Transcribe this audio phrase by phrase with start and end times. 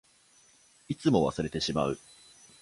[0.89, 1.99] いつも忘れてしまう。